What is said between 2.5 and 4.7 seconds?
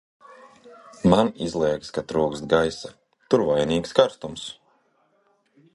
gaisa– tur vainīgs karstums.